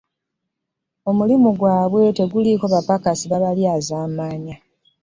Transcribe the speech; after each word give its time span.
Omulimu 1.09 1.49
gwabwe 1.59 2.01
teguliko 2.17 2.65
bapakasi 2.73 3.25
babalyazaamaanya. 3.31 4.55